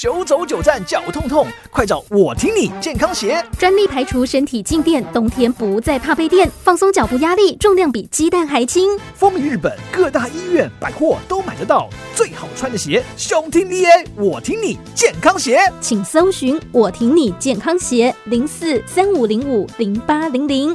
[0.00, 8.98] 九走九站脚痛痛，快找我听你健康鞋，专利排除身体静电，冬天不再怕被电，放松脚步压力，重量比鸡蛋还轻。
[9.14, 20.74] 风靡日本各大医院、百货都买得到，最好穿的鞋，胸听 VA，我听你健康鞋，请搜寻我听你健康鞋零四三五零五零八零零。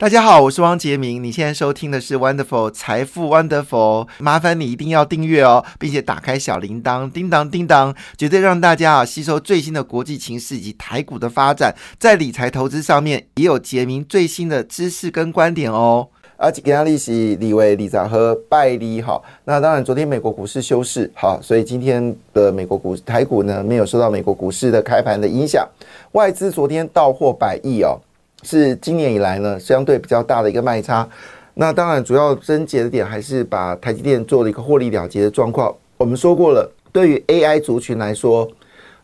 [0.00, 1.22] 大家好，我是汪杰明。
[1.22, 16.08] 你现在收听的是 Wonderful 财富 Wonderful，麻烦你一定要订阅哦，并且打开小铃铛，叮当叮当，绝对让大家啊吸收最新的国际情势以及台股的发展，在理财投资上面也有杰明最新的知识跟观点哦。
[16.38, 25.68] 而且给他利息李维李长和拜利哈，那当然昨天美国股市休市，好，所以今天的美国股台股呢没有受到美国股市的开盘的影响，
[26.12, 28.00] 外资昨天到货百亿哦。
[28.42, 31.08] 是今年以来呢相对比较大的一个卖差，
[31.54, 35.74] 那当然主要症结的点还是把台积电做了一个获利了结的状况。
[35.98, 38.48] 我们说过了，对于 AI 族群来说，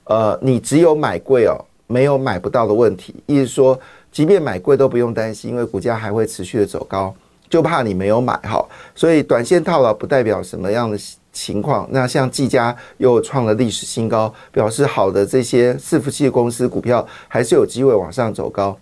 [0.05, 3.15] 呃，你只有买贵哦，没有买不到的问题。
[3.27, 3.79] 意思说，
[4.11, 7.15] 即便买贵都不用担心，因为股价还会持续的走高，
[7.51, 8.67] 就怕你没有买哈。
[8.95, 10.99] 所以短线套牢不代表什么样的
[11.33, 11.87] 情况。
[11.91, 18.75] 那像技嘉又创了历史新高，表示好的这些伺服器公司股票还是有机会往上走高。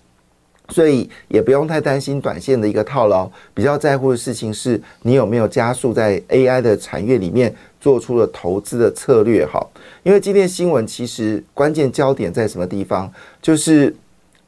[0.70, 9.64] 所以也不用太担心短线的一个套牢，比较在乎的事情是你有没有加速在 AI 的产业里面做出了投资的策略哈。
[10.02, 13.12] 因为今天新闻其实关键焦点在什么地方？
[13.42, 13.94] 就是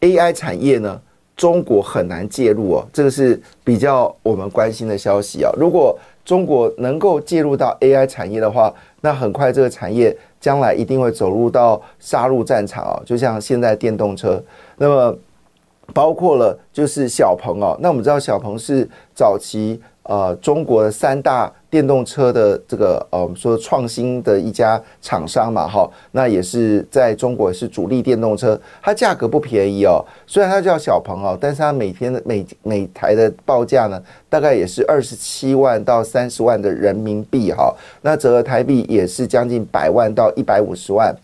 [0.00, 0.98] AI 产业呢，
[1.36, 5.52] 中国很难介入哦，这个是比较我们关心的消息啊。
[5.58, 14.42] 如果中国能够介入到 AI 产业的话，那很快这个产业将来一定会走入到杀戮战场哦，就像现在电动车，
[14.78, 15.14] 那么。
[15.94, 41.14] 包括了就是小鹏哦，那我们知道小鹏是早期呃中国的三大电动车的这个呃我们说创新的一家厂商嘛哈，那也是在中国是主力电动车，它价格不便宜哦，虽然它叫小鹏哦，但是它每天的每每台的报价呢，大概也是二十七万到三十万的人民币哈，那折合台币也是将近百万到一百五十万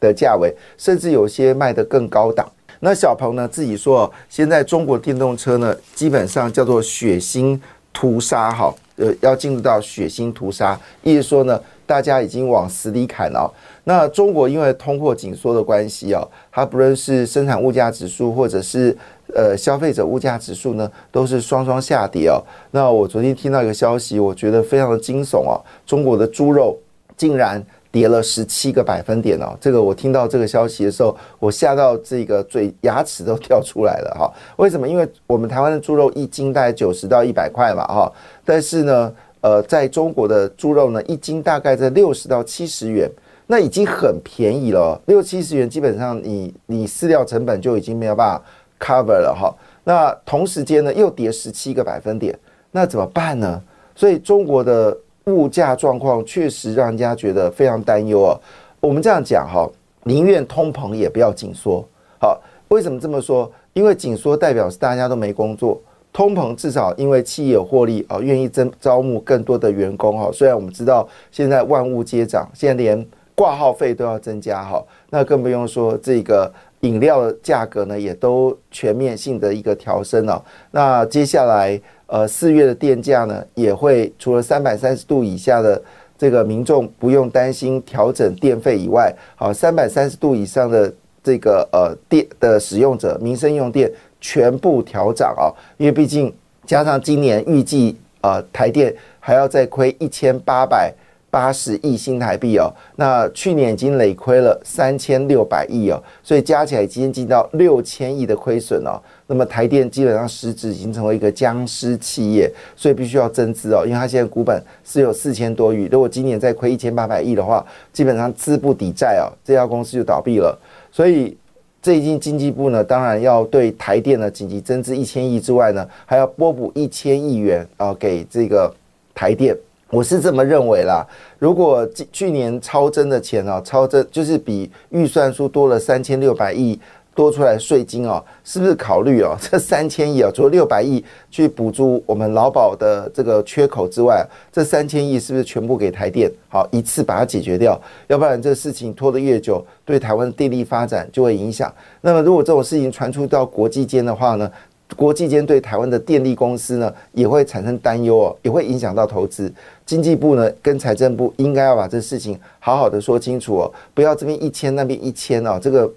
[0.00, 2.50] 的价位，甚至有些卖得更高档。
[2.84, 7.56] 那小鹏呢自己说，现在中国电动车呢，基本上叫做血腥
[7.92, 13.48] 屠杀，哈，呃，要进入到血腥屠杀，意思说呢，大家已经往死里砍了。
[13.84, 18.96] 那中国因为通货紧缩的关系啊，它不论是生产物价指数或者是
[19.32, 22.42] 呃消费者物价指数呢，都是双双下跌哦。
[22.72, 25.54] 那我昨天听到一个消息，我觉得非常的惊悚啊，
[25.86, 26.76] 中国的猪肉
[27.16, 27.64] 竟然。
[27.92, 34.32] 跌了十七个百分点哦，这个我听到这个消息的时候，我吓到这个嘴牙齿都掉出来了哈。
[34.56, 34.88] 为什么？
[34.88, 38.10] 因为我们台湾的猪肉一斤大概九十到一百块嘛哈，
[38.46, 43.06] 但是呢，呃，在中国的猪肉呢，一斤大概在六十到七十元，
[43.46, 48.42] 那已经很便宜了，六七十元基本上你你饲料成本就已经没有办法
[48.80, 49.54] cover 了哈。
[49.84, 52.36] 那同时间呢，又跌十七个百分点，
[52.70, 53.62] 那怎么办呢？
[53.94, 54.96] 所以中国的。
[55.26, 58.34] 物价状况确实让人家觉得非常担忧啊！
[58.80, 59.70] 我们这样讲哈，
[60.02, 61.84] 宁愿通膨也不要紧缩。
[62.20, 63.48] 好，为什么这么说？
[63.72, 65.80] 因为紧缩代表是大家都没工作，
[66.12, 70.28] 通膨至少因为企业有获利啊，愿意增招募更多的员工哈。
[70.32, 73.06] 虽然我们知道现在万物皆涨，现在连
[73.36, 80.44] 挂号费都要增加哈，那更不用说这个饮料的价格呢，也都全面性的一个调升了。
[80.72, 81.80] 那接下来。
[82.12, 85.80] 呃，四月的电价呢，也会除了三百三十度以下的
[86.18, 90.92] 这个民众不用担心调整电费以外，好，三百三十度以上的
[91.24, 93.90] 这个呃电的使用者，民生用电
[94.20, 96.30] 全部调涨啊，因为毕竟
[96.66, 100.92] 加上今年预计呃台电还要再亏一千八百。
[101.32, 109.00] 八十亿新台币哦，那去年已经累亏了三千六百亿哦，所以加起来已经进到六千亿的亏损哦。
[109.26, 117.64] 那么台电基本上实质已经成为一个僵尸企业，所以必须要增资哦，因为它现在股本是有四千多亿，如果今年再亏一千八百亿的话，
[117.94, 120.54] 基本上资不抵债哦，这家公司就倒闭了。
[120.92, 121.34] 所以
[121.80, 128.70] 最近经济部呢，当然要对台电呢紧急增资一千亿之外呢，还要拨补一千亿元啊给这个
[129.14, 129.56] 台电。
[129.92, 131.06] 我是这么认为啦，
[131.38, 136.80] 如果去年超增的钱啊，超增就是比预算书多了三千六百亿
[137.14, 146.32] 多出来税金哦，是不是考虑哦 这三千亿啊，除了六百亿去补助我们劳保的这个缺口之外，这三千亿是不是全部给台电？
[146.48, 151.70] 好，一次把它解决掉，要不然这个事情拖得越久，对台湾的电力发展就会影响。
[152.00, 154.50] 那么如果这种事情传出到国际间的话呢，
[154.96, 159.52] 国际间对台湾的电力公司呢也会产生担忧哦，也会影响到投资。
[159.84, 165.92] 经济部呢跟财政部应该要把这事情好好的说清楚哦，不要这边一千那边一千哦，这个。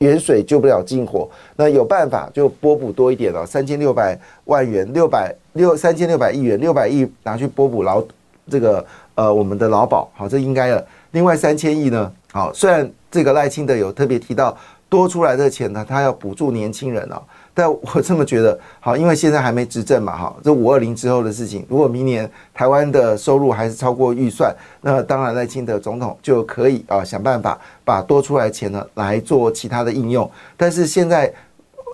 [0.00, 1.26] 远水救不了近火，
[1.56, 4.14] 那有办法就拨补多一点了，三千六百
[4.44, 8.04] 万元，六百六三千六百亿元，六百亿拿去拨补劳
[8.50, 8.84] 这个
[9.14, 10.86] 呃我们的劳保，好，这应该的。
[11.12, 14.54] 另外三千亿呢，好，虽然这个赖清德有特别提到
[14.88, 17.22] 多出来的钱呢，他要补助年轻人哦。
[17.52, 30.30] 但我这么觉得，好，因为现在还没执政嘛，哈，这五二零之后的事情，如果明年台湾的收入还是超过预算，那当然赖清德总统就可以啊想办法把多出来钱呢来做其他的应用。
[30.56, 31.32] 但是现在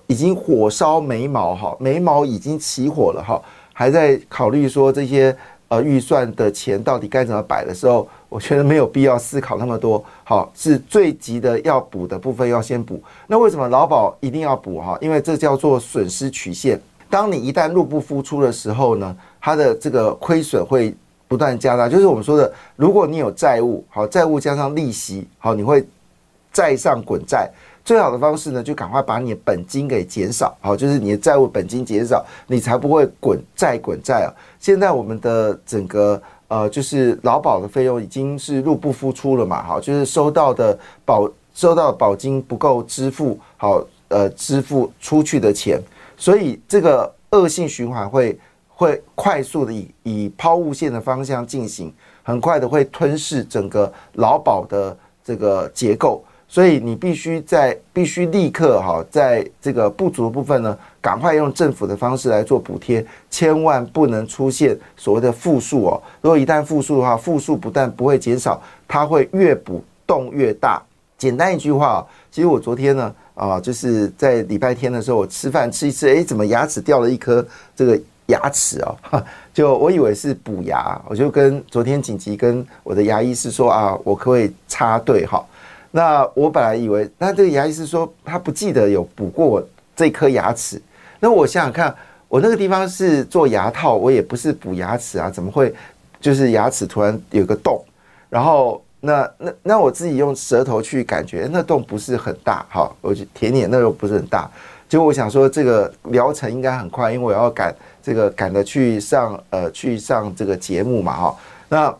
[0.08, 3.40] 已经火烧眉毛，哈，眉毛已经起火了，哈，
[3.72, 5.34] 还在考虑说这些
[5.72, 8.06] 呃预算的钱到底该怎么摆的时候。
[8.28, 12.98] 我觉得没有必要思考那么多， 好，是最急的要补的部分要先补。
[13.26, 14.96] 那为什么劳保一定要补哈？
[15.02, 16.80] 因为这叫做损失曲线。
[17.10, 20.94] 当你一旦入不敷出的时候呢，它的这个亏损会
[21.28, 21.86] 不断加大。
[21.90, 25.86] 就是我们说的，如果你有债务，好，债务加上利息，好，你会
[26.50, 27.50] 债上滚债。
[27.84, 34.29] 最好的方式呢，就赶快把你的本金给减少，好，就是你的债务本金减少，你才不会滚债滚债啊。
[34.58, 36.20] 现在我们的整个。
[36.49, 45.81] 呃，就是劳保的费用已经是入不敷出了嘛，好，就是收到的保收到的保金不够支付，好，呃，支付出去的钱，
[46.14, 48.38] 所以这个恶性循环会
[48.69, 51.90] 会快速的以以抛物线的方向进行，
[52.23, 54.94] 很快的会吞噬整个劳保的
[55.25, 56.23] 这个结构。
[56.52, 66.02] 所以你必须在必须立刻哈，在这个不足的部分呢，赶快用政府的方式来做补贴，千万不能出现所谓的负数哦。
[66.20, 70.82] 如果一旦负数的话，负数不但不会减少，它会越补洞越大。
[71.16, 77.43] 简单一句话，其实我昨天呢啊，就是在礼拜天的时候，我吃饭吃一吃，哎，怎么牙齿掉了一颗
[77.75, 79.25] 这个牙齿哦？
[79.54, 85.43] 就我以为是补牙，我就跟昨天紧急跟我的牙医师说啊，我可不可以插队哈？
[85.94, 89.62] 那我本来以为，那这个牙医是说他不记得有补过我
[89.94, 90.80] 这颗牙齿。
[91.20, 91.94] 那我想想看，
[92.28, 95.72] 我那个地方是做牙套，我也不是补牙齿啊，怎么会
[96.18, 97.84] 就是牙齿突然有个洞？
[98.30, 104.50] 然后那那那我自己用舌头去感觉，那洞不是很大，哈，我就舔舔，那又不是很大。
[104.88, 111.36] 结果我想说，这个疗程应该很快，因为我要赶这个赶着去上呃去上这个节目嘛，哈。
[111.68, 111.94] 那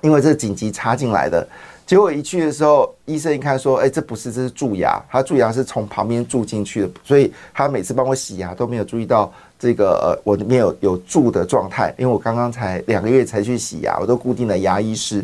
[0.00, 1.44] 因为这紧急插进来的。
[1.90, 4.96] 结果一去的时候，医生一看说：“哎，这不是，这是蛀牙。
[5.10, 9.28] 他蛀牙是从旁边蛀进去的，所以他每次帮我洗牙都没有注意到
[9.58, 11.92] 这个呃，我里面有有蛀的状态。
[11.98, 15.16] 因为我刚刚才两个月才去洗牙，我都固定了牙医师。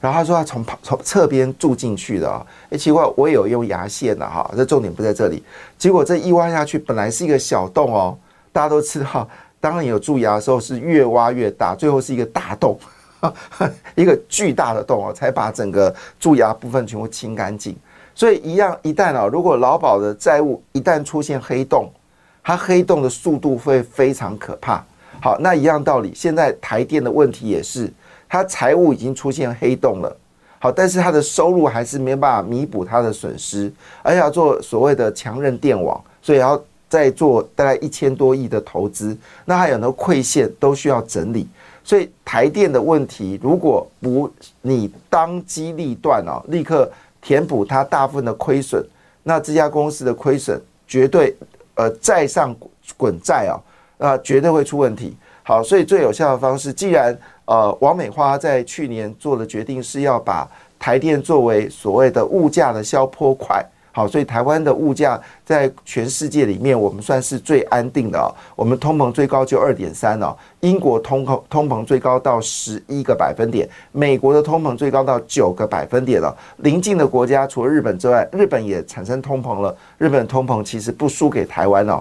[0.00, 5.40] 然后他说他从旁从侧边蛀进去的啊，哎，奇怪，我也有用牙线的哈，这重点不在这里。
[5.78, 8.18] 结果这一挖下去，本来是一个小洞哦，
[8.50, 9.28] 大家都知道，
[9.60, 12.76] 当你有蛀牙的时候是越挖越大，最后是一个大洞。”
[13.94, 17.76] 一个巨大的洞哦，才把整个蛀牙部分全部清干净。
[18.14, 21.90] 所以一样，一旦啊，如果劳保的债务一旦出现黑洞，
[22.42, 24.84] 它黑洞的速度会非常可怕。
[25.20, 27.92] 好，那一样道理，现在台电的问题也是，
[28.28, 30.16] 它财务已经出现黑洞了。
[30.60, 41.46] 好，但是它的收入还是没办法弥补它的损失，而且要做所谓的强韧电网，所以要再做大概一千多亿的投资，那还有很多馈线都需要整理。
[41.88, 44.30] 所以台电的问题，如果不
[44.60, 46.86] 你当机立断哦，立刻
[47.22, 48.84] 填补它大部分的亏损，
[49.22, 51.34] 那这家公司的亏损绝对
[51.76, 52.54] 呃债上
[52.98, 53.56] 滚债哦，
[53.96, 55.16] 那绝对会出问题。
[55.42, 60.46] 好，所以最有效的方式，既然呃王美花在去年做的决定是要把
[60.78, 63.64] 台电作为所谓的物价的消坡块。
[63.98, 68.30] 好，所以台湾的物价在全世界里面，我们算是最安定的哦。
[68.54, 76.32] 我们通膨最高就二点三哦，英国通膨通膨最高到十一个百分点，美国的通膨最高到九个百分点了。
[76.58, 79.76] 邻近的国家除了日本之外，日本也产生通膨了。
[79.96, 82.00] 日本通膨其实不输给台湾哦。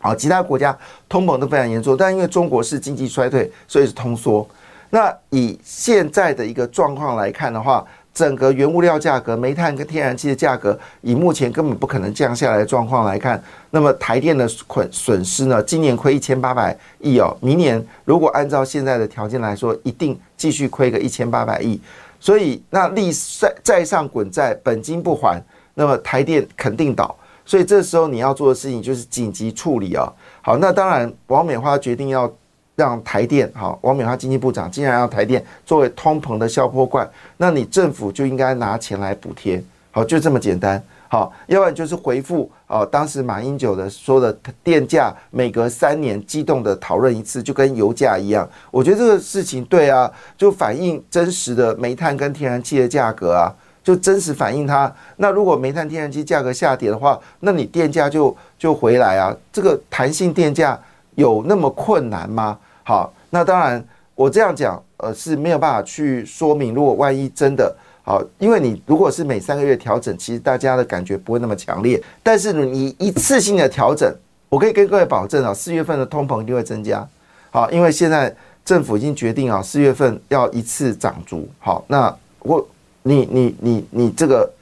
[0.00, 0.76] 好，其他国家
[1.08, 4.44] 通膨都非常严重，但因为中国是经济衰退，所以是通缩。
[4.90, 15.60] 那以现在的一个状况来看的话，整个原物料价格，煤炭跟天然气的价格，以目前根本不可能降下来的状况来看，那么台电的损损失呢？
[15.64, 21.80] 今年亏一千八百亿哦，明年如果按照现在的条件来说，一定继续亏个一千八百亿。
[22.20, 25.42] 所以那利债债上滚债，本金不还，
[25.74, 27.14] 那么台电肯定倒。
[27.44, 30.10] 所以这时候你要做的事情就是紧急处理啊。
[30.40, 32.32] 好，那当然，王美花决定要
[32.76, 39.62] 让台电，好，王美花经济部长既然让台电作为通膨的消波块，那你政府就应该拿钱来补贴。
[39.90, 40.82] 好，就这么简单。
[41.08, 48.48] 好，要不然就是回复啊，当时马英九的说的电价每隔三年激动的讨论一次，就跟油价一样。
[48.72, 53.46] 我觉得这个事情对啊，就反映真实的煤炭跟天然气的价格啊，
[53.84, 54.92] 就真实反映它。
[55.18, 59.32] 那如果煤炭、天然气价格下跌的话，那你电价就就回来啊。
[59.52, 60.76] 这个弹性电价
[61.14, 62.58] 有那么困难吗？
[62.84, 67.74] 好，那当然我这样讲呃是没有办法去说明，如果万一真的。
[68.06, 71.98] 好，因为你如果是每三个月调整，其实大家的感觉不会那么强烈。
[72.22, 74.14] 但是你一次性的调整，
[74.50, 77.08] 我可以跟各位保证啊，四月份的通膨一定会增加。
[77.50, 81.48] 好，因为现在政府已经决定啊，四月份要一次涨足。
[81.58, 82.68] 好，那我
[83.04, 84.52] 你你你你这个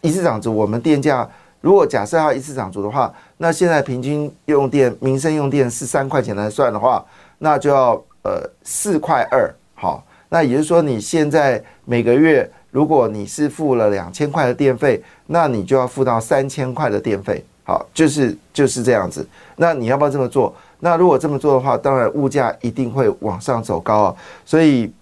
[0.00, 1.30] 一次涨足，我们电价
[1.60, 7.04] 如果假设要一次涨足的话，那现在平均用电民生用电是三块钱来算的话，
[7.38, 7.92] 那就要
[8.22, 9.52] 呃四块二。
[9.74, 12.50] 好，那也就是说你现在每个月。
[12.70, 17.42] 如果你是付了两千块的电费，那你就要付到三千块的电费。
[17.64, 19.26] 好，就是就是这样子。
[19.56, 20.54] 那你要不要这么做？
[20.78, 24.16] 那如果这么做的话，当然物价一定会往上走高啊。
[24.44, 24.92] 所以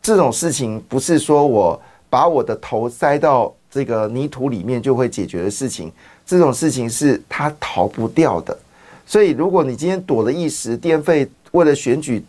[0.00, 1.78] 这种事情不是说我
[2.08, 5.90] 把我的头塞到这个泥土里面就会解决的事情。
[6.24, 8.56] 这种事情是它逃不掉的。
[9.04, 12.24] 所以如果你今天躲了一时，电费为了选举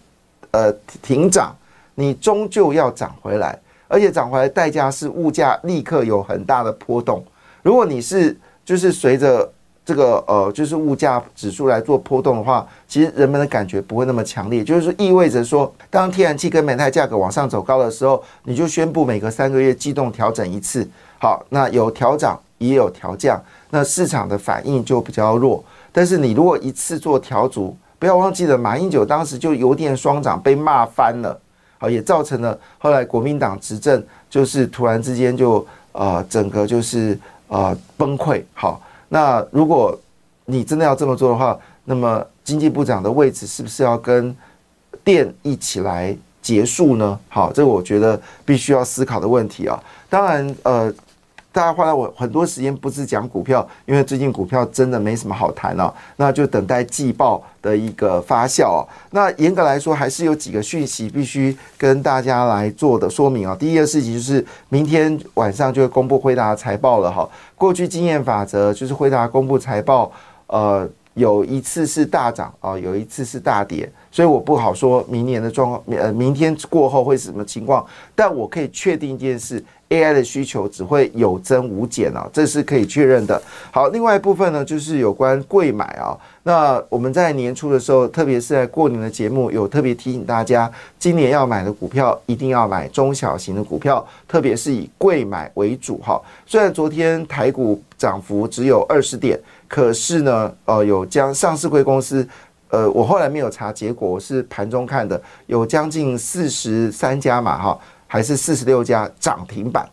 [0.51, 1.55] 呃停涨，
[1.95, 3.57] 你终究要涨回来。
[3.87, 7.23] 而且涨回来代价是物价立刻有很大的波动。
[7.61, 9.47] 如果你是就是随着
[9.85, 14.63] 这个呃就是物价指数来做波动的话，其实人们的感觉不会那么强烈。
[14.63, 20.87] 就是说意味着说，当天然气跟煤炭价格往上走高的时候，你就宣布每隔三个月机动调整一次。
[21.19, 23.39] 好，那有调涨也有调降，
[23.69, 25.63] 那市场的反应就比较弱。
[25.91, 31.41] 但是你如果一次做调足，不要忘记了，马英九当时就油电双涨被骂翻了。
[31.79, 38.43] 好，也造成了后来国民党执政，就是突然之间就呃整个就是呃崩溃。
[38.53, 39.99] 好，那如果
[40.45, 44.35] 你真的要这么做的话，那么经济部长的位置是不是要跟
[45.03, 47.19] 电一起来结束呢？
[47.27, 49.83] 好，这个我觉得必须要思考的问题啊。
[50.07, 50.93] 当然，呃。
[51.55, 58.85] 大家花了我很多时间，不是讲股票，因为最近股票真的没什么好谈了，那就等待季报的一个发酵。
[59.11, 63.55] 那严格来说，还是有几个讯息必须跟大家来做的说明啊。
[63.57, 67.25] 第一个事情就是明天晚上就会公布辉达财报了哈。
[67.55, 70.11] 过去经验法则就是辉达公布财报，
[70.47, 70.85] 呃，
[71.15, 77.85] 有一次是大涨啊，有一次是大跌，所以我不好说明年的状况，呃，明天过后会是什么情况。
[78.13, 79.61] 但我可以确定一件事。
[79.87, 83.39] AI 的需求只会有增无减啊，这是可以确认的。
[83.69, 86.17] 好，另外一部分呢，就是有关贵买啊。
[86.41, 96.19] 那我们在年初的时候，特别是在过年的节目，有特别提醒大家，今年要买的股票一定要买中小型的股票，特别是以贵买为主哈。
[96.47, 102.27] 虽然昨天台股涨幅只有二十点，可是呢，呃，有将上市贵公司，
[102.69, 107.79] 呃，我后来没有查结果，我是盘中看的，有将近四十三家嘛哈。
[108.07, 109.85] 还是四十六家涨停板，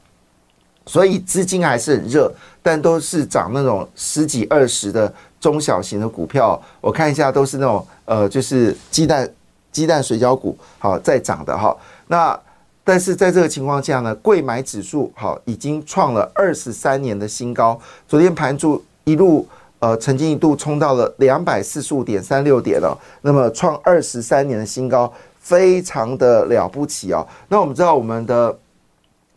[0.87, 6.61] 所以资金还是很热，但都是涨那种十几二十的中小型的股票。
[6.81, 9.29] 我看一下，都是那种呃，就是鸡蛋
[9.73, 11.75] 鸡蛋水饺股，好在涨的哈。
[12.07, 12.39] 那
[12.85, 19.49] 但是在这个情况下呢，贵买指数好已经创了二十三年的新高，昨天盘柱一路
[19.83, 25.13] 呃曾经一度冲到了两百四十五点三六点了，那么创二十三年的新高。
[25.45, 27.27] 非常的了不起哦。
[27.49, 28.57] 那我们知道，我们的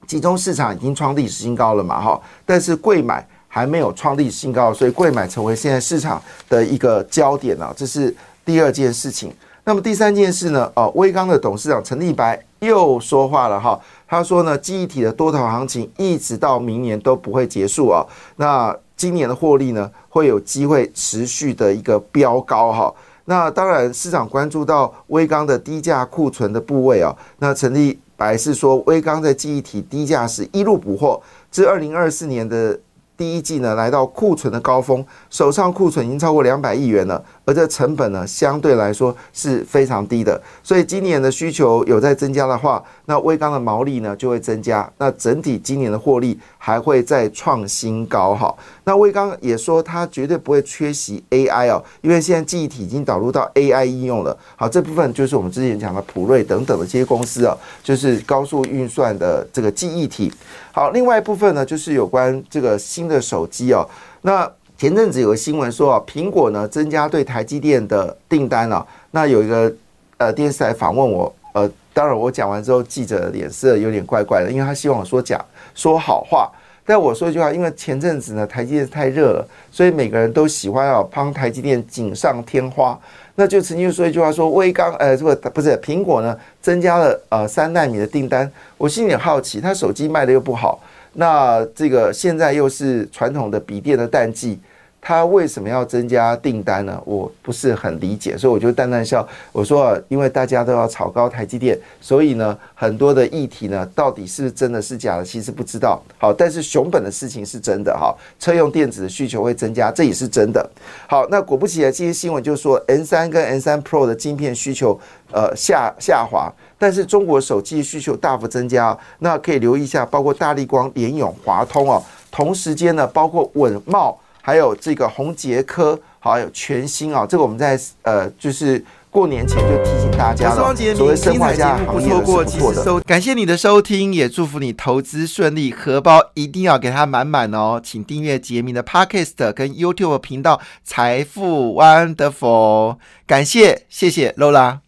[0.05, 1.99] 集中市场已经创历史新高了嘛？
[1.99, 7.73] 哈，但是贵买还没有创历史新高，所以贵买成为现在市场的一个焦点啊。
[7.75, 9.33] 这是第二件事情。
[9.63, 10.71] 那么第三件事呢？
[10.75, 13.81] 哦，威刚的董事长陈立白又说话了哈。
[14.07, 18.05] 他说呢，记忆体的多头行情一直到明年都不会结束啊。
[18.35, 22.93] 那今年的获利呢，会有机会持续的一个飙高哈。
[23.25, 27.15] 那当然，市场关注到微钢的低价库存的部位啊。
[27.39, 31.21] 那陈立白是说，微钢在记忆体低价时一路补货，
[31.51, 32.79] 至二零二四年的。
[33.17, 40.41] 第一季呢，来到库存的高峰，手上库存已经超过两百亿元了，而这成本呢，相对来说是非常低的。
[40.61, 48.53] 所以今年的需求有在增加的话，那微钢的毛利呢就会增加，那整体今年的获利还会再创新高哈。
[48.83, 54.37] 那微钢也说，它绝对不会缺席 AI 哦，因为现在记忆体已经导入到 AI 应用了。
[54.57, 60.33] 好，这部分就是我们之前讲的普瑞等等的这些公司啊，就是高速运算的这个记忆体。
[60.73, 63.05] 好，另外一部分呢，就是有关这个新。
[63.05, 63.87] 新的手机哦。
[64.21, 68.85] 那前阵子有个新闻说啊，苹果呢增加对台积电的订单啊。
[69.11, 69.73] 那有一个
[70.17, 75.39] 呃电视台访问我，呃，当然我讲完之后，记者脸色有点怪怪的，因为他希望我说假
[75.73, 76.51] 说好话。
[76.87, 82.95] 但我说一句话，因为前阵子呢台积电太热了，所以每个人都喜欢啊帮台积电锦上添花。
[83.33, 90.79] 那就曾经说一句话说，微刚呃这个不是苹果呢增加了呃三纳米的订单，我心里好奇，他手机卖的又不好，
[91.15, 94.59] 那这个现在又是传统的笔电的淡季。
[95.07, 96.99] 他为什么要增加订单呢？
[97.05, 99.25] 我不是很理解，所以我就淡淡笑。
[99.51, 106.01] 我说，因为大家都要炒高台积电，所以呢，很多的议题呢，到底是真的是假的，其实不知道。
[106.17, 110.67] 好，但是熊本的事情是真的哈，车用电子的需求会增加，这也是真的。
[111.07, 114.99] 好，那果不其然，这些新闻就说 N 三跟 N 三 Pro 的晶片需求
[115.31, 118.97] 呃下下滑，但是中国手机需求大幅增加。
[119.19, 124.19] 那可以留意一下，包括大力光、联永、华通哦，同时间呢，包括稳茂。
[124.45, 130.75] 还有这个红杰科，还有全新啊，这个我们在呃，就是过年前就提醒大家了。
[130.93, 137.81] 所谓生化家行业的不错的，感谢你的收听，也祝福你投资顺利，荷包一定要给它满满哦。
[137.83, 144.85] 请订阅杰明的 Podcast 跟 YouTube 频道财富 Wonderful，感谢谢谢 Lola。